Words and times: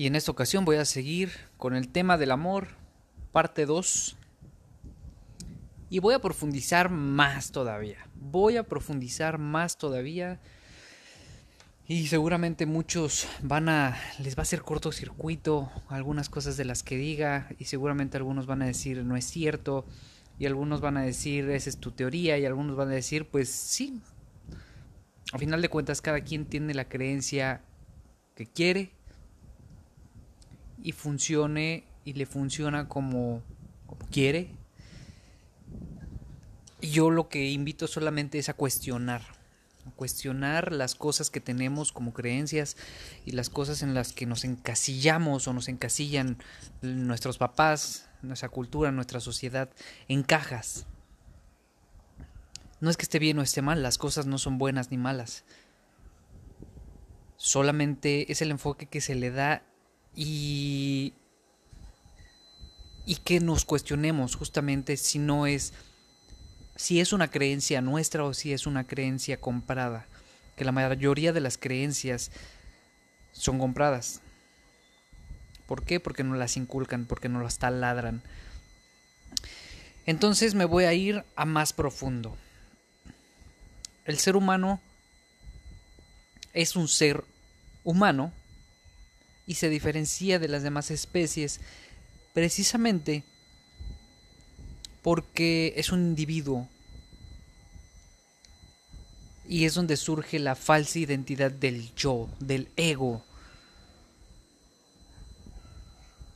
Y 0.00 0.06
en 0.06 0.16
esta 0.16 0.32
ocasión 0.32 0.64
voy 0.64 0.76
a 0.76 0.86
seguir 0.86 1.30
con 1.58 1.76
el 1.76 1.88
tema 1.88 2.16
del 2.16 2.30
amor, 2.30 2.68
parte 3.32 3.66
2. 3.66 4.16
Y 5.90 5.98
voy 5.98 6.14
a 6.14 6.20
profundizar 6.20 6.88
más 6.88 7.52
todavía. 7.52 8.08
Voy 8.14 8.56
a 8.56 8.62
profundizar 8.62 9.36
más 9.36 9.76
todavía. 9.76 10.40
Y 11.86 12.06
seguramente 12.06 12.64
muchos 12.64 13.28
van 13.42 13.68
a. 13.68 13.94
les 14.20 14.36
va 14.36 14.40
a 14.40 14.44
hacer 14.44 14.62
cortocircuito 14.62 15.70
algunas 15.88 16.30
cosas 16.30 16.56
de 16.56 16.64
las 16.64 16.82
que 16.82 16.96
diga. 16.96 17.50
Y 17.58 17.66
seguramente 17.66 18.16
algunos 18.16 18.46
van 18.46 18.62
a 18.62 18.66
decir 18.68 19.04
no 19.04 19.18
es 19.18 19.26
cierto. 19.26 19.84
Y 20.38 20.46
algunos 20.46 20.80
van 20.80 20.96
a 20.96 21.02
decir 21.02 21.50
esa 21.50 21.68
es 21.68 21.76
tu 21.76 21.90
teoría. 21.90 22.38
Y 22.38 22.46
algunos 22.46 22.74
van 22.74 22.88
a 22.88 22.92
decir 22.92 23.28
pues 23.28 23.50
sí. 23.50 24.00
A 25.34 25.36
final 25.36 25.60
de 25.60 25.68
cuentas, 25.68 26.00
cada 26.00 26.22
quien 26.22 26.46
tiene 26.46 26.72
la 26.72 26.88
creencia 26.88 27.60
que 28.34 28.46
quiere 28.46 28.98
y 30.82 30.92
funcione 30.92 31.84
y 32.04 32.14
le 32.14 32.26
funciona 32.26 32.88
como, 32.88 33.42
quiere. 34.10 34.50
Y 36.80 36.90
yo 36.90 37.10
lo 37.10 37.28
que 37.28 37.50
invito 37.50 37.86
solamente 37.86 38.38
es 38.38 38.48
a 38.48 38.54
cuestionar, 38.54 39.22
a 39.86 39.90
cuestionar 39.90 40.72
las 40.72 40.94
cosas 40.94 41.30
que 41.30 41.40
tenemos 41.40 41.92
como 41.92 42.12
creencias 42.12 42.76
y 43.26 43.32
las 43.32 43.50
cosas 43.50 43.82
en 43.82 43.94
las 43.94 44.12
que 44.12 44.26
nos 44.26 44.44
encasillamos 44.44 45.46
o 45.46 45.52
nos 45.52 45.68
encasillan 45.68 46.38
nuestros 46.80 47.38
papás, 47.38 48.08
nuestra 48.22 48.48
cultura, 48.48 48.92
nuestra 48.92 49.20
sociedad 49.20 49.70
en 50.08 50.22
cajas. 50.22 50.86
No 52.80 52.88
es 52.88 52.96
que 52.96 53.02
esté 53.02 53.18
bien 53.18 53.38
o 53.38 53.42
esté 53.42 53.60
mal, 53.60 53.82
las 53.82 53.98
cosas 53.98 54.24
no 54.24 54.38
son 54.38 54.56
buenas 54.56 54.90
ni 54.90 54.96
malas. 54.96 55.44
Solamente 57.36 58.32
es 58.32 58.40
el 58.40 58.50
enfoque 58.50 58.86
que 58.86 59.02
se 59.02 59.14
le 59.14 59.30
da 59.30 59.62
y, 60.14 61.14
y 63.06 63.16
que 63.16 63.40
nos 63.40 63.64
cuestionemos 63.64 64.36
justamente 64.36 64.96
si 64.96 65.18
no 65.18 65.46
es, 65.46 65.72
si 66.76 67.00
es 67.00 67.12
una 67.12 67.30
creencia 67.30 67.80
nuestra 67.80 68.24
o 68.24 68.34
si 68.34 68.52
es 68.52 68.66
una 68.66 68.86
creencia 68.86 69.40
comprada, 69.40 70.06
que 70.56 70.64
la 70.64 70.72
mayoría 70.72 71.32
de 71.32 71.40
las 71.40 71.58
creencias 71.58 72.30
son 73.32 73.58
compradas. 73.58 74.20
¿Por 75.66 75.84
qué? 75.84 76.00
Porque 76.00 76.24
no 76.24 76.34
las 76.34 76.56
inculcan, 76.56 77.06
porque 77.06 77.28
no 77.28 77.42
las 77.42 77.58
taladran. 77.58 78.22
Entonces 80.06 80.54
me 80.54 80.64
voy 80.64 80.84
a 80.84 80.92
ir 80.92 81.24
a 81.36 81.44
más 81.44 81.72
profundo. 81.72 82.36
El 84.04 84.18
ser 84.18 84.34
humano 84.34 84.80
es 86.52 86.74
un 86.74 86.88
ser 86.88 87.24
humano 87.84 88.32
y 89.46 89.54
se 89.54 89.68
diferencia 89.68 90.38
de 90.38 90.48
las 90.48 90.62
demás 90.62 90.90
especies 90.90 91.60
precisamente 92.32 93.24
porque 95.02 95.74
es 95.76 95.90
un 95.90 96.00
individuo 96.00 96.68
y 99.48 99.64
es 99.64 99.74
donde 99.74 99.96
surge 99.96 100.38
la 100.38 100.54
falsa 100.54 101.00
identidad 101.00 101.50
del 101.50 101.92
yo, 101.96 102.28
del 102.38 102.68
ego. 102.76 103.24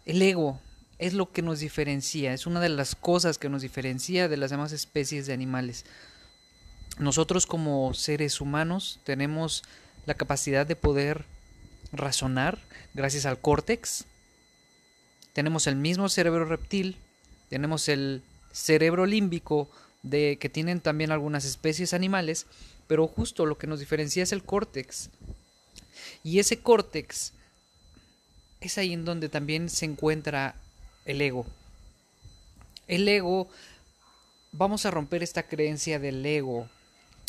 El 0.05 0.20
ego 0.20 0.61
es 0.98 1.14
lo 1.14 1.30
que 1.30 1.42
nos 1.42 1.61
diferencia, 1.61 2.33
es 2.33 2.46
una 2.46 2.61
de 2.61 2.70
las 2.70 2.96
cosas 2.96 3.39
que 3.39 3.48
nos 3.48 3.62
diferencia 3.62 4.28
de 4.28 4.36
las 4.36 4.50
demás 4.50 4.72
especies 4.72 5.27
de 5.27 5.33
animales. 5.33 5.84
Nosotros 6.98 7.46
como 7.46 7.94
seres 7.94 8.41
humanos 8.41 9.00
tenemos 9.05 9.62
la 10.06 10.14
capacidad 10.14 10.66
de 10.66 10.77
poder 10.77 11.24
razonar 11.92 12.58
gracias 12.94 13.27
al 13.27 13.40
córtex. 13.40 14.04
Tenemos 15.32 15.66
el 15.66 15.77
mismo 15.77 16.08
cerebro 16.08 16.44
reptil, 16.44 16.96
tenemos 17.48 17.88
el 17.88 18.22
cerebro 18.52 19.06
límbico 19.06 19.68
de 20.02 20.39
que 20.40 20.48
tienen 20.48 20.80
también 20.80 21.11
algunas 21.11 21.45
especies 21.45 21.92
animales, 21.92 22.46
pero 22.86 23.08
justo 23.08 23.46
lo 23.46 23.58
que 23.58 23.67
nos 23.67 23.80
diferencia 23.80 24.22
es 24.22 24.33
el 24.33 24.45
córtex. 24.45 25.11
Y 26.22 26.39
ese 26.39 26.61
córtex 26.61 27.33
es 28.61 28.78
ahí 28.78 28.92
en 28.92 29.05
donde 29.05 29.28
también 29.28 29.68
se 29.68 29.84
encuentra 29.86 30.55
el 31.05 31.20
ego. 31.20 31.46
El 32.86 33.08
ego, 33.08 33.48
vamos 34.52 34.86
a 34.86 34.90
romper 34.90 35.22
esta 35.22 35.45
creencia 35.45 35.98
del 35.98 36.24
ego. 36.24 36.68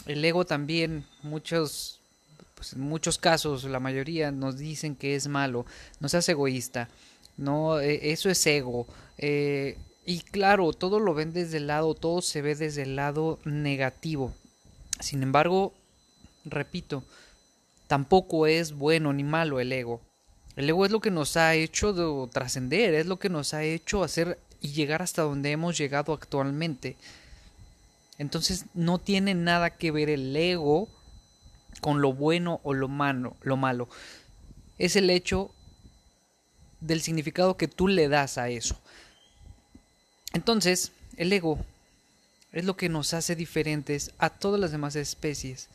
El 0.05 0.23
ego 0.23 0.45
también, 0.45 1.05
muchos 1.23 1.99
pues 2.55 2.73
en 2.73 2.81
muchos 2.81 3.17
casos, 3.17 3.65
la 3.65 3.79
mayoría 3.79 4.31
nos 4.31 4.57
dicen 4.57 4.95
que 4.95 5.15
es 5.15 5.27
malo, 5.27 5.65
no 5.99 6.09
seas 6.09 6.27
egoísta, 6.29 6.89
no, 7.37 7.79
e, 7.79 8.11
eso 8.11 8.29
es 8.29 8.45
ego. 8.47 8.87
Eh, 9.17 9.77
y 10.05 10.21
claro, 10.21 10.71
todo 10.73 10.99
lo 10.99 11.13
ven 11.13 11.33
desde 11.33 11.57
el 11.57 11.67
lado, 11.67 11.93
todo 11.93 12.21
se 12.21 12.41
ve 12.41 12.55
desde 12.55 12.83
el 12.83 12.95
lado 12.95 13.39
negativo. 13.43 14.33
Sin 14.99 15.23
embargo, 15.23 15.73
repito, 16.45 17.03
tampoco 17.87 18.47
es 18.47 18.73
bueno 18.73 19.13
ni 19.13 19.23
malo 19.23 19.59
el 19.59 19.71
ego. 19.71 20.01
El 20.55 20.69
ego 20.69 20.85
es 20.85 20.91
lo 20.91 21.01
que 21.01 21.11
nos 21.11 21.35
ha 21.35 21.55
hecho 21.55 22.29
trascender, 22.31 22.93
es 22.93 23.07
lo 23.07 23.19
que 23.19 23.29
nos 23.29 23.53
ha 23.53 23.63
hecho 23.63 24.03
hacer 24.03 24.39
y 24.61 24.69
llegar 24.69 25.01
hasta 25.01 25.23
donde 25.23 25.51
hemos 25.51 25.77
llegado 25.77 26.13
actualmente. 26.13 26.95
Entonces 28.17 28.65
no 28.73 28.99
tiene 28.99 29.33
nada 29.33 29.71
que 29.71 29.91
ver 29.91 30.09
el 30.09 30.35
ego 30.35 30.87
con 31.81 32.01
lo 32.01 32.13
bueno 32.13 32.59
o 32.63 32.73
lo 32.73 32.87
malo, 32.87 33.35
lo 33.41 33.57
malo. 33.57 33.89
Es 34.77 34.95
el 34.95 35.09
hecho 35.09 35.51
del 36.81 37.01
significado 37.01 37.57
que 37.57 37.67
tú 37.67 37.87
le 37.87 38.07
das 38.07 38.37
a 38.37 38.49
eso. 38.49 38.79
Entonces, 40.33 40.91
el 41.17 41.31
ego 41.31 41.59
es 42.51 42.65
lo 42.65 42.77
que 42.77 42.89
nos 42.89 43.13
hace 43.13 43.35
diferentes 43.35 44.11
a 44.17 44.29
todas 44.29 44.59
las 44.59 44.71
demás 44.71 44.95
especies. 44.95 45.69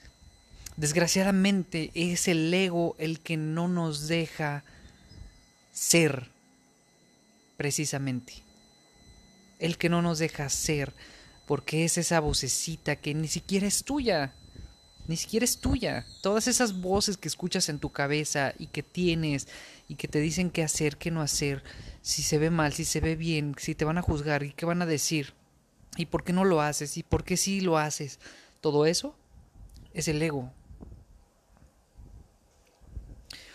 Desgraciadamente 0.76 1.90
es 1.94 2.28
el 2.28 2.52
ego 2.52 2.96
el 2.98 3.20
que 3.20 3.36
no 3.36 3.68
nos 3.68 4.08
deja 4.08 4.64
ser 5.72 6.28
precisamente. 7.56 8.34
El 9.58 9.76
que 9.76 9.88
no 9.88 10.00
nos 10.00 10.18
deja 10.18 10.48
ser 10.48 10.94
porque 11.46 11.84
es 11.84 11.98
esa 11.98 12.20
vocecita 12.20 12.96
que 12.96 13.12
ni 13.12 13.28
siquiera 13.28 13.66
es 13.66 13.84
tuya 13.84 14.32
ni 15.10 15.16
siquiera 15.16 15.43
es 15.43 15.59
tuya. 15.59 16.06
Todas 16.21 16.47
esas 16.47 16.81
voces 16.81 17.16
que 17.16 17.26
escuchas 17.26 17.69
en 17.69 17.81
tu 17.81 17.91
cabeza 17.91 18.54
y 18.60 18.69
que 18.69 18.84
tienes 18.84 19.48
y 19.88 19.97
que 19.97 20.06
te 20.06 20.21
dicen 20.21 20.50
qué 20.50 20.62
hacer, 20.62 20.98
qué 20.98 21.10
no 21.10 21.21
hacer, 21.21 21.65
si 22.00 22.22
se 22.22 22.38
ve 22.38 22.48
mal, 22.48 22.72
si 22.72 22.84
se 22.84 23.00
ve 23.00 23.16
bien, 23.16 23.56
si 23.59 23.75
te 23.75 23.84
van 23.84 23.98
a 23.98 24.03
juzgar 24.03 24.44
y 24.44 24.53
qué 24.53 24.66
van 24.66 24.82
a 24.82 24.87
decir, 24.87 25.34
y 25.97 26.06
por 26.06 26.22
qué 26.22 26.32
no 26.32 26.44
lo 26.44 26.60
haces 26.60 26.97
y 26.97 27.03
por 27.03 27.25
qué 27.25 27.37
sí 27.37 27.60
lo 27.60 27.76
haces. 27.76 28.21
Todo 28.60 28.87
eso 28.87 29.16
es 29.94 30.06
el 30.06 30.22
ego. 30.22 30.53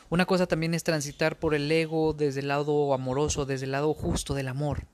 Una 0.10 0.26
cosa 0.26 0.48
también 0.48 0.74
es 0.74 0.84
transitar 0.84 1.40
por 1.40 1.56
el 1.56 1.72
ego 1.72 2.12
desde 2.12 2.42
el 2.42 2.50
lado 2.50 2.94
amoroso, 2.94 3.46
desde 3.46 3.64
el 3.64 3.72
lado 3.72 3.94
justo 3.94 4.34
del 4.34 4.50
amor. 4.50 4.88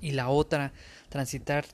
Y 0.00 0.12
la 0.12 0.28
otra, 0.28 0.72
transitar 1.08 1.66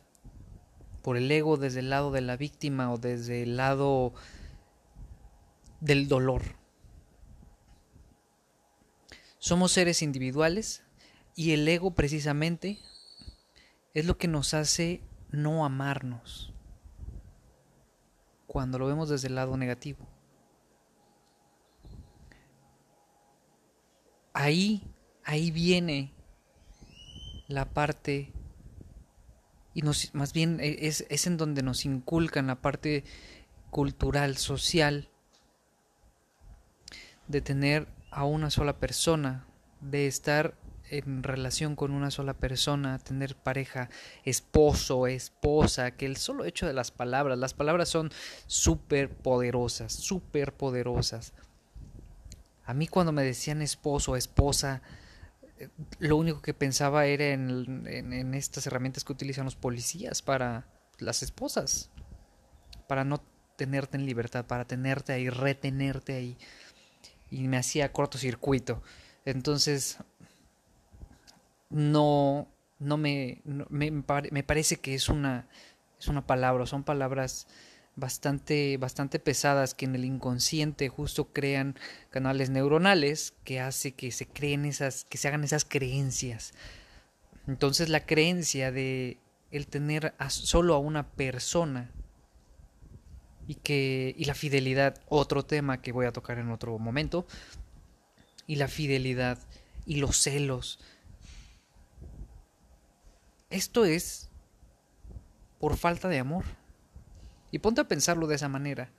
por 1.02 1.16
el 1.16 1.30
ego 1.30 1.56
desde 1.56 1.80
el 1.80 1.90
lado 1.90 2.12
de 2.12 2.20
la 2.20 2.36
víctima 2.36 2.92
o 2.92 2.98
desde 2.98 3.42
el 3.42 3.56
lado 3.56 4.14
del 5.80 6.08
dolor. 6.08 6.42
Somos 9.38 9.72
seres 9.72 10.02
individuales 10.02 10.84
y 11.34 11.52
el 11.52 11.66
ego 11.66 11.94
precisamente 11.94 12.78
es 13.92 14.06
lo 14.06 14.16
que 14.16 14.28
nos 14.28 14.54
hace 14.54 15.02
no 15.30 15.64
amarnos 15.64 16.54
cuando 18.46 18.78
lo 18.78 18.86
vemos 18.86 19.08
desde 19.08 19.28
el 19.28 19.34
lado 19.34 19.56
negativo. 19.56 20.06
Ahí, 24.34 24.86
ahí 25.24 25.50
viene 25.50 26.12
la 27.48 27.64
parte 27.64 28.32
y 29.74 29.82
más 29.82 30.32
bien 30.32 30.60
e, 30.60 30.86
es, 30.86 31.06
es 31.08 31.26
en 31.26 31.36
donde 31.36 31.62
nos 31.62 31.84
inculcan 31.84 32.46
la 32.46 32.60
parte 32.60 33.04
cultural, 33.70 34.36
social, 34.36 35.08
de 37.28 37.40
tener 37.40 37.88
a 38.10 38.24
una 38.24 38.50
sola 38.50 38.78
persona, 38.78 39.46
de 39.80 40.06
estar 40.06 40.54
en 40.90 41.22
relación 41.22 41.74
con 41.74 41.92
una 41.92 42.10
sola 42.10 42.34
persona, 42.34 42.98
tener 42.98 43.34
pareja, 43.34 43.88
esposo, 44.24 45.06
esposa, 45.06 45.92
que 45.92 46.04
el 46.04 46.18
solo 46.18 46.44
hecho 46.44 46.66
de 46.66 46.74
las 46.74 46.90
palabras, 46.90 47.38
las 47.38 47.54
palabras 47.54 47.88
son 47.88 48.10
súper 48.46 49.08
poderosas, 49.08 49.94
súper 49.94 50.52
poderosas. 50.52 51.32
A 52.66 52.74
mí 52.74 52.86
cuando 52.86 53.12
me 53.12 53.24
decían 53.24 53.62
esposo, 53.62 54.16
esposa, 54.16 54.82
lo 55.98 56.16
único 56.16 56.42
que 56.42 56.54
pensaba 56.54 57.06
era 57.06 57.26
en, 57.26 58.34
estas 58.34 58.66
herramientas 58.66 59.04
que 59.04 59.12
utilizan 59.12 59.44
los 59.44 59.56
policías 59.56 60.22
para 60.22 60.66
las 60.98 61.22
esposas, 61.22 61.90
para 62.88 63.04
no 63.04 63.22
tenerte 63.56 63.96
en 63.96 64.06
libertad, 64.06 64.46
para 64.46 64.66
tenerte 64.66 65.12
ahí, 65.12 65.28
retenerte 65.28 66.14
ahí. 66.14 66.36
Y 67.30 67.48
me 67.48 67.56
hacía 67.56 67.92
cortocircuito. 67.92 68.82
Entonces, 69.24 69.98
no, 71.70 72.48
no 72.78 72.96
me, 72.96 73.40
me, 73.44 73.90
me, 73.90 74.42
parece 74.42 74.76
que 74.76 74.94
es 74.94 75.08
una, 75.08 75.48
es 75.98 76.08
una 76.08 76.26
palabra, 76.26 76.66
son 76.66 76.84
palabras 76.84 77.46
bastante, 77.96 78.76
bastante 78.78 79.18
pesadas 79.18 79.74
que 79.74 79.84
en 79.84 79.94
el 79.94 80.04
inconsciente 80.04 80.88
justo 80.88 81.32
crean 81.32 81.76
canales 82.10 82.50
neuronales 82.50 83.34
que 83.44 83.60
hace 83.60 83.92
que 83.92 84.10
se 84.12 84.26
creen 84.26 84.64
esas, 84.64 85.04
que 85.04 85.18
se 85.18 85.28
hagan 85.28 85.44
esas 85.44 85.64
creencias. 85.64 86.54
Entonces 87.46 87.88
la 87.88 88.06
creencia 88.06 88.72
de 88.72 89.18
el 89.50 89.66
tener 89.66 90.14
solo 90.28 90.74
a 90.74 90.78
una 90.78 91.10
persona 91.10 91.90
y 93.46 93.56
que 93.56 94.14
y 94.16 94.24
la 94.24 94.34
fidelidad, 94.34 95.00
otro 95.08 95.44
tema 95.44 95.82
que 95.82 95.92
voy 95.92 96.06
a 96.06 96.12
tocar 96.12 96.38
en 96.38 96.50
otro 96.50 96.78
momento, 96.78 97.26
y 98.46 98.56
la 98.56 98.68
fidelidad 98.68 99.38
y 99.84 99.96
los 99.96 100.16
celos. 100.16 100.78
Esto 103.50 103.84
es 103.84 104.30
por 105.58 105.76
falta 105.76 106.08
de 106.08 106.18
amor. 106.18 106.44
Y 107.52 107.60
ponte 107.60 107.82
a 107.82 107.88
pensarlo 107.88 108.26
de 108.26 108.34
esa 108.34 108.48
manera. 108.48 108.90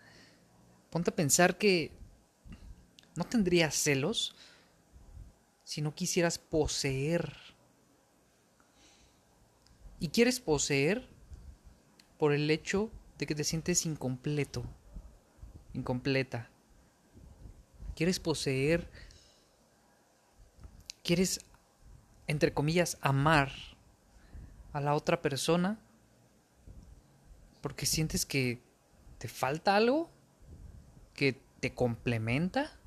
Ponte 0.91 1.09
a 1.09 1.15
pensar 1.15 1.57
que 1.57 1.91
no 3.15 3.25
tendrías 3.25 3.75
celos 3.75 4.35
si 5.63 5.81
no 5.81 5.95
quisieras 5.95 6.37
poseer. 6.37 7.35
Y 9.99 10.09
quieres 10.09 10.39
poseer 10.39 11.09
por 12.19 12.31
el 12.31 12.49
hecho 12.51 12.91
de 13.17 13.25
que 13.25 13.35
te 13.35 13.43
sientes 13.43 13.85
incompleto, 13.87 14.63
incompleta. 15.73 16.49
Quieres 17.95 18.19
poseer, 18.19 18.87
quieres, 21.03 21.39
entre 22.27 22.53
comillas, 22.53 22.97
amar 23.01 23.51
a 24.73 24.79
la 24.79 24.93
otra 24.93 25.21
persona 25.21 25.79
porque 27.63 27.85
sientes 27.85 28.25
que 28.25 28.61
te 29.19 29.29
falta 29.29 29.77
algo, 29.77 30.11
que 31.13 31.41
te 31.61 31.73
complementa, 31.73 32.77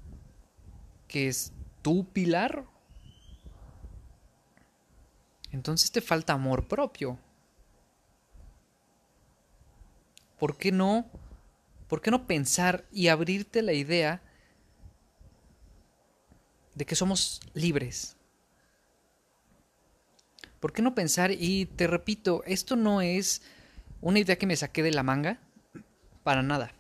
que 1.09 1.29
es 1.29 1.55
tu 1.81 2.13
pilar. 2.13 2.67
Entonces 5.51 5.91
te 5.91 6.03
falta 6.03 6.35
amor 6.35 6.69
propio. 6.69 7.19
¿Por 10.39 10.59
qué 10.59 10.73
no? 10.73 11.07
¿Por 11.89 12.03
qué 12.03 12.11
no 12.11 12.27
pensar 12.27 12.85
y 12.93 13.09
abrirte 13.09 13.63
la 13.63 13.73
idea 13.73 14.21
de 16.75 16.85
que 16.85 16.97
somos 16.97 17.41
libres? 17.55 18.15
¿Por 20.61 20.75
qué 20.75 20.83
no 20.83 20.95
pensar? 20.95 21.31
Y 21.31 21.65
te 21.65 21.87
repito, 21.87 22.43
esto 22.45 22.77
no 22.77 23.01
es 23.01 23.41
una 24.07 24.21
idea 24.21 24.39
que 24.39 24.47
me 24.47 24.55
saqué 24.55 24.85
de 24.85 24.93
la 24.93 25.03
manga, 25.03 25.41
para 26.23 26.41
nada. 26.41 26.71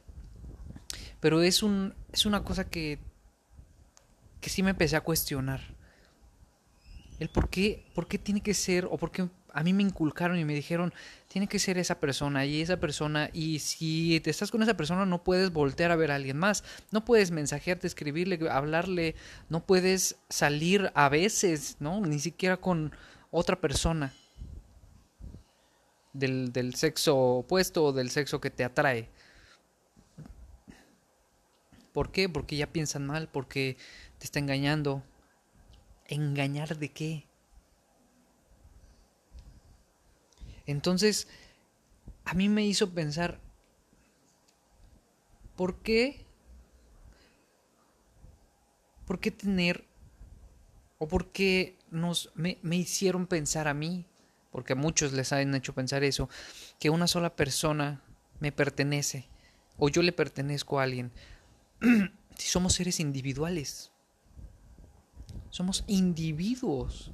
Pero 1.18 1.42
es, 1.42 1.64
un, 1.64 1.92
es 2.12 2.24
una 2.24 2.44
cosa 2.44 2.70
que, 2.70 3.00
que 4.40 4.48
sí 4.48 4.62
me 4.62 4.70
empecé 4.70 4.94
a 4.94 5.00
cuestionar. 5.00 5.60
El 7.18 7.28
por 7.28 7.50
qué, 7.50 7.84
por 7.96 8.06
qué 8.06 8.18
tiene 8.18 8.42
que 8.42 8.54
ser, 8.54 8.86
o 8.88 8.96
por 8.96 9.10
qué 9.10 9.28
a 9.52 9.64
mí 9.64 9.72
me 9.72 9.82
inculcaron 9.82 10.38
y 10.38 10.44
me 10.44 10.54
dijeron, 10.54 10.94
tiene 11.26 11.48
que 11.48 11.58
ser 11.58 11.78
esa 11.78 11.98
persona 11.98 12.46
y 12.46 12.60
esa 12.60 12.78
persona, 12.78 13.28
y 13.32 13.58
si 13.58 14.20
te 14.20 14.30
estás 14.30 14.52
con 14.52 14.62
esa 14.62 14.76
persona 14.76 15.04
no 15.04 15.24
puedes 15.24 15.50
voltear 15.52 15.90
a 15.90 15.96
ver 15.96 16.12
a 16.12 16.14
alguien 16.14 16.36
más, 16.36 16.62
no 16.92 17.04
puedes 17.04 17.32
mensajearte, 17.32 17.88
escribirle, 17.88 18.38
hablarle, 18.48 19.16
no 19.48 19.66
puedes 19.66 20.14
salir 20.28 20.92
a 20.94 21.08
veces, 21.08 21.76
¿no? 21.80 22.00
Ni 22.02 22.20
siquiera 22.20 22.58
con 22.58 22.92
otra 23.32 23.60
persona 23.60 24.12
del, 26.18 26.74
sexo 26.74 27.16
opuesto 27.16 27.84
o 27.84 27.92
del 27.92 28.10
sexo 28.10 28.40
que 28.40 28.50
te 28.50 28.64
atrae. 28.64 29.08
¿Por 31.92 32.10
qué? 32.10 32.28
Porque 32.28 32.56
ya 32.56 32.72
piensan 32.72 33.06
mal, 33.06 33.28
porque 33.28 33.76
te 34.18 34.24
está 34.24 34.38
engañando. 34.38 35.02
¿Engañar 36.08 36.76
de 36.78 36.90
qué? 36.90 37.26
Entonces, 40.66 41.28
a 42.24 42.34
mí 42.34 42.48
me 42.48 42.66
hizo 42.66 42.92
pensar, 42.92 43.40
¿por 45.56 45.80
qué? 45.82 46.24
¿Por 49.06 49.20
qué 49.20 49.30
tener 49.30 49.84
o 50.98 51.08
por 51.08 51.30
qué 51.30 51.78
nos, 51.90 52.32
me, 52.34 52.58
me 52.62 52.76
hicieron 52.76 53.26
pensar 53.26 53.68
a 53.68 53.74
mí 53.74 54.06
porque 54.56 54.72
a 54.72 54.76
muchos 54.76 55.12
les 55.12 55.34
han 55.34 55.54
hecho 55.54 55.74
pensar 55.74 56.02
eso, 56.02 56.30
que 56.80 56.88
una 56.88 57.06
sola 57.06 57.36
persona 57.36 58.00
me 58.40 58.52
pertenece 58.52 59.28
o 59.76 59.90
yo 59.90 60.00
le 60.00 60.12
pertenezco 60.12 60.80
a 60.80 60.84
alguien. 60.84 61.12
si 62.38 62.48
somos 62.48 62.72
seres 62.72 62.98
individuales, 62.98 63.92
somos 65.50 65.84
individuos. 65.88 67.12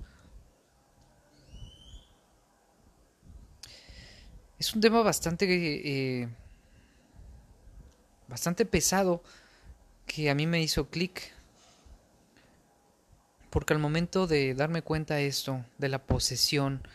Es 4.57 4.73
un 4.73 4.81
tema 4.81 5.03
bastante, 5.03 5.47
eh, 6.23 6.29
bastante 8.29 8.65
pesado 8.67 9.21
que 10.07 10.31
a 10.31 10.37
mí 10.37 10.47
me 10.47 10.63
hizo 10.63 10.89
clic. 10.91 11.33
Porque 13.51 13.73
al 13.73 13.81
momento 13.81 14.29
de 14.29 14.55
darme 14.55 14.83
cuenta 14.83 15.17
de 15.17 15.27
esto, 15.27 15.65
de 15.79 15.89
la 15.89 16.07
posesión, 16.07 16.87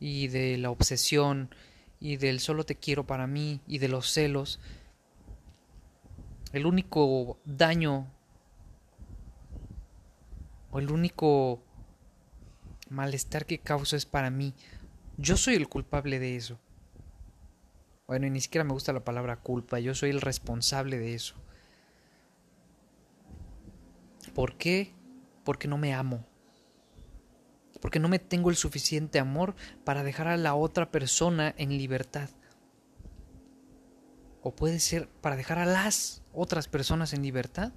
y 0.00 0.28
de 0.28 0.56
la 0.58 0.70
obsesión 0.70 1.54
y 2.00 2.16
del 2.16 2.40
solo 2.40 2.64
te 2.64 2.76
quiero 2.76 3.06
para 3.06 3.26
mí 3.26 3.60
y 3.66 3.78
de 3.78 3.88
los 3.88 4.10
celos, 4.10 4.60
el 6.52 6.66
único 6.66 7.38
daño 7.44 8.06
o 10.70 10.78
el 10.78 10.90
único 10.90 11.62
malestar 12.90 13.46
que 13.46 13.58
causa 13.58 13.96
es 13.96 14.06
para 14.06 14.30
mí. 14.30 14.54
Yo 15.16 15.36
soy 15.36 15.54
el 15.54 15.68
culpable 15.68 16.18
de 16.18 16.36
eso. 16.36 16.58
Bueno, 18.06 18.26
y 18.26 18.30
ni 18.30 18.40
siquiera 18.40 18.64
me 18.64 18.72
gusta 18.72 18.92
la 18.92 19.04
palabra 19.04 19.36
culpa, 19.36 19.80
yo 19.80 19.94
soy 19.94 20.10
el 20.10 20.20
responsable 20.20 20.98
de 20.98 21.14
eso. 21.14 21.34
¿Por 24.34 24.56
qué? 24.56 24.92
Porque 25.44 25.66
no 25.66 25.78
me 25.78 25.94
amo 25.94 26.24
porque 27.86 28.00
no 28.00 28.08
me 28.08 28.18
tengo 28.18 28.50
el 28.50 28.56
suficiente 28.56 29.20
amor 29.20 29.54
para 29.84 30.02
dejar 30.02 30.26
a 30.26 30.36
la 30.36 30.56
otra 30.56 30.90
persona 30.90 31.54
en 31.56 31.68
libertad. 31.68 32.28
O 34.42 34.56
puede 34.56 34.80
ser 34.80 35.08
para 35.08 35.36
dejar 35.36 35.60
a 35.60 35.66
las 35.66 36.20
otras 36.32 36.66
personas 36.66 37.12
en 37.12 37.22
libertad. 37.22 37.72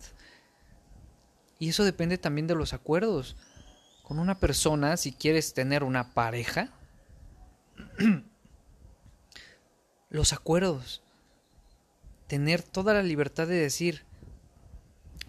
Y 1.59 1.69
eso 1.69 1.83
depende 1.83 2.17
también 2.17 2.47
de 2.47 2.55
los 2.55 2.73
acuerdos. 2.73 3.35
Con 4.01 4.17
una 4.17 4.39
persona, 4.39 4.97
si 4.97 5.11
quieres 5.11 5.53
tener 5.53 5.83
una 5.83 6.15
pareja, 6.15 6.73
los 10.09 10.33
acuerdos. 10.33 11.03
Tener 12.25 12.63
toda 12.63 12.95
la 12.95 13.03
libertad 13.03 13.45
de 13.45 13.57
decir, 13.57 14.05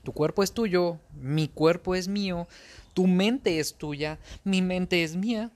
tu 0.04 0.14
cuerpo 0.14 0.42
es 0.42 0.52
tuyo, 0.52 0.98
mi 1.12 1.48
cuerpo 1.48 1.94
es 1.94 2.08
mío, 2.08 2.48
tu 2.94 3.06
mente 3.06 3.60
es 3.60 3.74
tuya, 3.74 4.18
mi 4.44 4.62
mente 4.62 5.02
es 5.02 5.16
mía. 5.16 5.50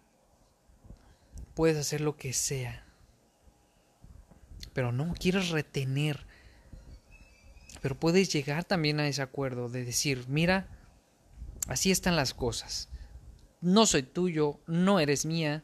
Puedes 1.55 1.77
hacer 1.77 2.01
lo 2.01 2.17
que 2.17 2.33
sea. 2.33 2.85
Pero 4.73 4.93
no 4.93 5.15
quieres 5.15 5.51
retener. 5.51 6.27
Pero 7.81 7.99
puedes 7.99 8.33
llegar 8.33 8.65
también 8.65 8.99
a 9.01 9.07
ese 9.07 9.23
acuerdo 9.23 9.69
de 9.69 9.85
decir, 9.85 10.25
mira, 10.29 10.69
así 11.69 11.91
están 11.91 12.17
las 12.17 12.35
cosas. 12.35 12.89
No 13.61 13.87
soy 13.87 14.03
tuyo, 14.03 14.61
no 14.67 15.01
eres 15.01 15.27
mía. 15.27 15.63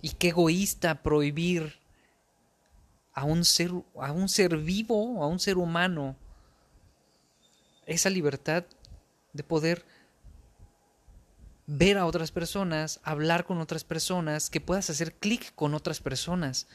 Y 0.00 0.10
qué 0.10 0.28
egoísta 0.28 1.02
prohibir 1.02 1.80
a 3.14 3.24
un 3.24 3.44
ser, 3.44 3.72
a 4.00 4.12
un 4.12 4.28
ser 4.28 4.56
vivo, 4.56 5.22
a 5.22 5.26
un 5.26 5.38
ser 5.38 5.58
humano, 5.58 6.16
esa 7.86 8.10
libertad 8.10 8.64
de 9.32 9.42
poder 9.42 9.84
ver 11.66 11.98
a 11.98 12.06
otras 12.06 12.32
personas, 12.32 13.00
hablar 13.02 13.44
con 13.44 13.58
otras 13.58 13.84
personas, 13.84 14.50
que 14.50 14.60
puedas 14.60 14.90
hacer 14.90 15.14
clic 15.14 15.54
con 15.54 15.74
otras 15.74 16.00
personas. 16.00 16.66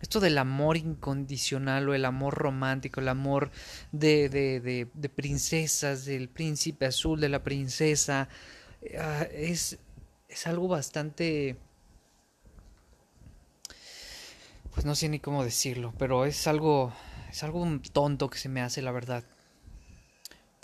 Esto 0.00 0.20
del 0.20 0.36
amor 0.38 0.76
incondicional 0.76 1.88
o 1.88 1.94
el 1.94 2.04
amor 2.04 2.34
romántico, 2.34 3.00
el 3.00 3.08
amor 3.08 3.50
de, 3.90 4.28
de, 4.28 4.86
de, 4.92 5.08
princesas, 5.08 6.04
del 6.04 6.28
príncipe 6.28 6.86
azul, 6.86 7.20
de 7.20 7.30
la 7.30 7.42
princesa, 7.42 8.28
ah, 8.98 9.26
es, 9.32 9.78
es 10.28 10.46
algo 10.46 10.68
bastante... 10.68 11.56
Pues 14.72 14.84
no 14.84 14.94
sé 14.96 15.08
ni 15.08 15.20
cómo 15.20 15.44
decirlo, 15.44 15.94
pero 15.98 16.26
es 16.26 16.48
algo, 16.48 16.92
es 17.30 17.44
algo 17.44 17.64
tonto 17.92 18.28
que 18.28 18.38
se 18.38 18.48
me 18.48 18.60
hace, 18.60 18.82
la 18.82 18.90
verdad 18.90 19.24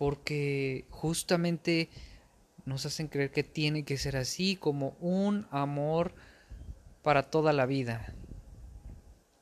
porque 0.01 0.87
justamente 0.89 1.91
nos 2.65 2.87
hacen 2.87 3.09
creer 3.09 3.33
que 3.33 3.45
tiene 3.45 3.85
que 3.85 3.99
ser 3.99 4.17
así, 4.17 4.57
como 4.57 4.97
un 4.99 5.47
amor 5.51 6.15
para 7.03 7.25
toda 7.25 7.53
la 7.53 7.67
vida 7.67 8.15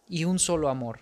y 0.08 0.24
un 0.24 0.40
solo 0.40 0.68
amor. 0.68 0.98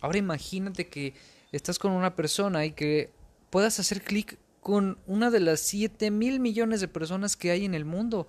Ahora 0.00 0.16
imagínate 0.16 0.88
que 0.88 1.12
estás 1.52 1.78
con 1.78 1.92
una 1.92 2.16
persona 2.16 2.64
y 2.64 2.72
que 2.72 3.10
puedas 3.50 3.78
hacer 3.78 4.00
clic 4.00 4.38
con 4.62 4.96
una 5.06 5.30
de 5.30 5.40
las 5.40 5.60
7 5.60 6.10
mil 6.10 6.40
millones 6.40 6.80
de 6.80 6.88
personas 6.88 7.36
que 7.36 7.50
hay 7.50 7.66
en 7.66 7.74
el 7.74 7.84
mundo. 7.84 8.26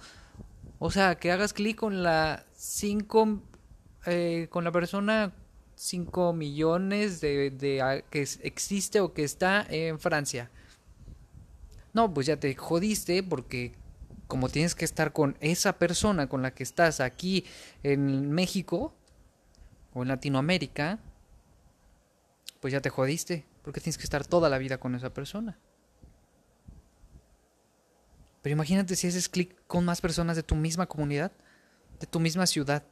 O 0.78 0.92
sea, 0.92 1.16
que 1.16 1.32
hagas 1.32 1.54
clic 1.54 1.78
con 1.78 2.04
la 2.04 2.46
5 2.58 3.42
eh, 4.08 4.48
con 4.50 4.66
la 4.66 4.74
persona 4.74 5.32
5 5.84 6.32
millones 6.32 7.20
de, 7.20 7.52
de, 7.52 8.06
que 8.10 8.22
existe 8.22 9.02
o 9.02 9.14
que 9.14 9.26
está 9.26 9.66
en 9.70 10.00
Francia. 10.00 10.50
No, 11.92 12.14
pues 12.14 12.26
ya 12.26 12.38
te 12.38 12.56
jodiste 12.56 13.22
porque 13.22 13.76
como 14.28 14.48
tienes 14.48 14.76
que 14.76 14.86
estar 14.86 15.12
con 15.12 15.36
esa 15.42 15.78
persona 15.78 16.30
con 16.30 16.42
la 16.42 16.54
que 16.54 16.64
estás 16.64 17.02
aquí 17.02 17.44
en 17.84 18.32
México 18.32 18.96
o 19.94 20.04
en 20.04 20.08
Latinoamérica, 20.08 21.00
pues 22.62 22.72
ya 22.72 22.80
te 22.80 22.90
jodiste, 22.90 23.46
porque 23.62 23.82
tienes 23.82 23.98
que 23.98 24.06
estar 24.06 24.26
toda 24.26 24.48
la 24.50 24.60
vida 24.60 24.80
con 24.80 24.96
esa 24.96 25.14
persona. 25.14 25.60
Pero 28.42 28.54
imagínate 28.54 28.96
si 28.96 29.08
haces 29.08 29.28
clic 29.28 29.54
con 29.68 29.84
más 29.84 30.00
personas 30.00 30.38
de 30.38 30.44
tu 30.44 30.56
misma 30.56 30.86
comunidad, 30.86 31.34
de 32.00 32.08
tu 32.08 32.22
misma 32.22 32.48
ciudad. 32.48 32.86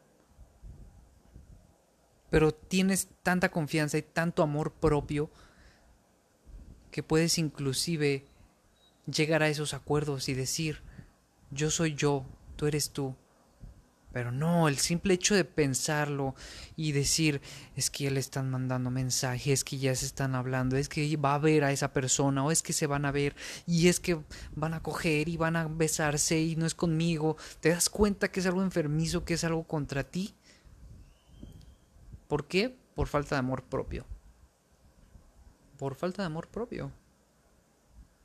Pero 2.32 2.52
tienes 2.52 3.10
tanta 3.22 3.52
confianza 3.52 4.00
y 4.00 4.02
tanto 4.02 4.42
amor 4.42 4.72
propio 4.72 5.30
que 6.90 7.04
puedes 7.04 7.38
inclusive 7.38 8.26
llegar 9.06 9.44
a 9.44 9.50
esos 9.50 9.76
acuerdos 9.76 10.30
y 10.30 10.34
decir, 10.34 10.82
yo 11.52 11.70
soy 11.70 11.94
yo, 11.94 12.26
tú 12.56 12.66
eres 12.66 12.92
tú. 12.92 13.16
Pero 14.14 14.32
no, 14.32 14.68
el 14.68 14.78
simple 14.78 15.14
hecho 15.14 15.36
de 15.36 15.46
pensarlo 15.46 16.36
y 16.76 16.92
decir, 16.92 17.42
es 17.78 17.90
que 17.90 18.06
ya 18.06 18.12
le 18.12 18.20
están 18.20 18.50
mandando 18.50 18.92
mensajes, 18.92 19.48
es 19.54 19.64
que 19.64 19.78
ya 19.78 19.96
se 19.96 20.06
están 20.06 20.36
hablando, 20.36 20.76
es 20.76 20.90
que 20.90 21.16
va 21.16 21.36
a 21.36 21.40
ver 21.40 21.64
a 21.64 21.72
esa 21.72 21.94
persona, 21.94 22.44
o 22.44 22.52
es 22.52 22.62
que 22.62 22.74
se 22.74 22.88
van 22.88 23.06
a 23.06 23.12
ver, 23.12 23.36
y 23.66 23.88
es 23.88 24.02
que 24.02 24.20
van 24.54 24.74
a 24.74 24.84
coger 24.84 25.30
y 25.30 25.38
van 25.38 25.56
a 25.56 25.68
besarse 25.68 26.42
y 26.42 26.58
no 26.58 26.66
es 26.66 26.76
conmigo, 26.76 27.38
¿te 27.62 27.70
das 27.70 27.90
cuenta 27.90 28.30
que 28.30 28.42
es 28.42 28.46
algo 28.46 28.64
enfermizo, 28.64 29.24
que 29.24 29.36
es 29.36 29.46
algo 29.46 29.64
contra 29.64 30.04
ti? 30.04 30.34
¿Por 32.32 32.48
qué? 32.48 32.74
Por 32.96 33.10
falta 33.10 33.36
de 33.36 33.40
amor 33.40 33.66
propio. 33.66 34.06
Por 35.78 35.96
falta 35.96 36.22
de 36.22 36.28
amor 36.28 36.48
propio. 36.48 36.94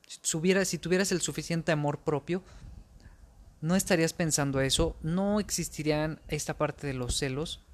Si 0.07 0.79
tuvieras, 0.79 1.11
el 1.11 1.21
suficiente 1.21 1.73
amor 1.73 1.99
propio, 1.99 2.45
no 3.61 3.75
estarías 3.75 4.13
pensando 4.13 4.61
eso, 4.61 4.97
no 5.03 5.41
existirían 5.41 6.21
esta 6.29 6.57
parte 6.57 6.87
de 6.87 6.95
los 6.95 7.17
celos. 7.17 7.65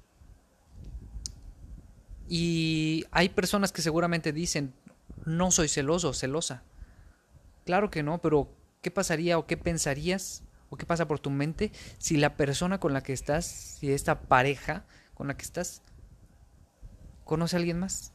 Y 2.27 3.05
hay 3.11 3.29
personas 3.29 3.71
que 3.71 3.83
seguramente 3.83 4.33
dicen, 4.33 4.73
no 5.25 5.51
soy 5.51 5.67
celoso, 5.67 6.15
celosa. 6.15 6.63
Claro 7.63 7.91
que 7.91 8.01
no, 8.01 8.23
pero 8.23 8.49
¿qué 8.81 8.89
pasaría 8.89 9.37
o 9.37 9.45
qué 9.45 9.55
pensarías 9.55 10.41
o 10.71 10.77
qué 10.77 10.87
pasa 10.87 11.07
por 11.07 11.19
tu 11.19 11.29
mente 11.29 11.71
si 11.99 12.17
la 12.17 12.37
persona 12.37 12.79
con 12.79 12.91
la 12.91 13.03
que 13.03 13.13
estás, 13.13 13.45
si 13.45 13.91
esta 13.91 14.21
pareja 14.21 14.87
con 15.13 15.27
la 15.27 15.37
que 15.37 15.43
estás, 15.43 15.83
conoce 17.33 17.55
a 17.55 17.59
alguien 17.59 17.79
más 17.79 18.13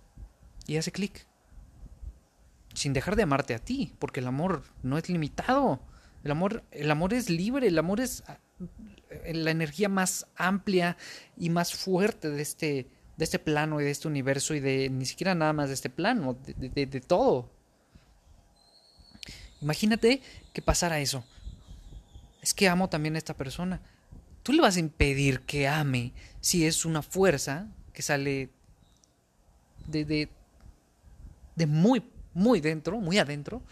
y 0.69 0.77
hace 0.77 0.93
clic? 0.93 1.27
Sin 2.73 2.93
dejar 2.93 3.17
de 3.17 3.25
amarte 3.25 3.53
a 3.53 3.59
ti, 3.59 3.93
porque 3.99 4.21
el 4.21 4.29
amor 4.29 4.63
no 4.85 4.97
es 4.97 5.09
limitado. 5.09 5.81
El 6.23 6.31
amor, 6.31 6.63
el 6.71 6.89
amor 6.89 7.15
es 7.15 7.29
libre, 7.29 7.67
el 7.67 7.79
amor 7.81 7.99
es 8.01 8.23
ah, 8.29 8.39
la 9.33 9.51
energía 9.51 9.89
más 9.89 10.29
amplia 10.37 10.97
y 11.37 11.51
más 11.51 11.75
fuerte 11.75 12.31
de 12.31 12.41
este, 12.41 12.87
de 13.17 13.25
este 13.25 13.41
plano 13.41 13.81
y 13.81 13.85
de 13.85 13.91
este 13.91 14.07
universo 14.07 14.55
y 14.55 14.61
de 14.61 14.89
ni 14.89 15.05
siquiera 15.05 15.35
nada 15.35 15.53
más 15.53 15.67
de 15.67 15.75
este 15.75 15.91
plano, 15.91 16.39
de, 16.45 16.87
de 16.87 17.01
todo. 17.01 17.51
Imagínate 19.61 20.23
que 20.53 20.63
pasara 20.63 21.01
eso. 21.01 21.25
Es 22.41 22.55
que 22.55 22.69
amo 22.69 22.89
también 22.89 23.17
a 23.17 23.19
esta 23.19 23.37
persona. 23.37 23.81
Tú 24.45 24.53
le 24.53 24.63
vas 24.63 24.77
a 24.77 24.81
impedir 24.81 25.41
que 25.41 25.67
ame 25.67 26.13
si 26.41 26.67
es 26.67 26.85
una 26.85 27.03
fuerza 27.03 27.67
que 27.93 28.03
sale 28.03 28.51
de, 29.89 30.05
de, 30.05 30.29
de 31.57 31.67
muy, 31.67 32.03
muy 32.35 32.61
dentro, 32.61 33.01
muy 33.01 33.19
adentro, 33.19 33.63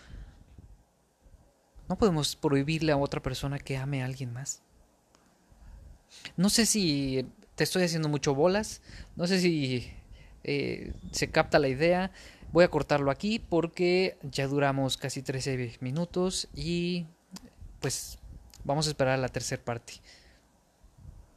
no 1.89 1.97
podemos 1.97 2.35
prohibirle 2.35 2.93
a 2.93 2.97
otra 2.97 3.23
persona 3.23 3.59
que 3.59 3.77
ame 3.77 4.03
a 4.03 4.07
alguien 4.07 4.33
más. 4.33 4.63
No 6.37 6.51
sé 6.51 6.67
si 6.67 7.27
te 7.55 7.65
estoy 7.65 7.85
haciendo 7.85 8.09
mucho 8.09 8.35
bolas, 8.35 8.83
no 9.15 9.27
sé 9.27 9.41
si 9.41 9.91
eh, 10.45 10.93
se 11.13 11.31
capta 11.31 11.59
la 11.59 11.69
idea. 11.69 12.11
Voy 12.53 12.65
a 12.65 12.69
cortarlo 12.69 13.11
aquí 13.11 13.39
porque 13.39 14.19
ya 14.23 14.47
duramos 14.47 14.97
casi 14.97 15.23
13 15.23 15.79
minutos 15.81 16.49
y 16.55 17.07
pues 17.81 18.19
vamos 18.65 18.87
a 18.87 18.91
esperar 18.91 19.15
a 19.15 19.19
la 19.19 19.29
tercera 19.29 19.63
parte. 19.65 19.95